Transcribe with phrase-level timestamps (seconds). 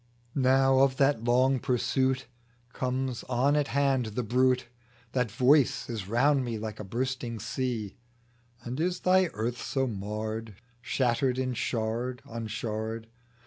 [0.33, 2.25] Now of that long pursuit
[2.73, 4.67] Comes on at hand the bruit;
[5.11, 7.97] That Voice is round me like a bursting sea:
[8.63, 13.09] And is thy earth so marred, Shattered in shard on shard